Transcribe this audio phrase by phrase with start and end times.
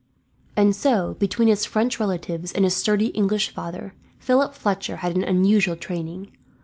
[0.57, 5.23] And so, between his French relatives and his sturdy English father, Philip Fletcher had an
[5.23, 6.31] unusual training.